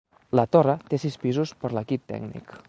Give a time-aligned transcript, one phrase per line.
[0.39, 2.55] La torre té sis pisos per l'equip tècnic.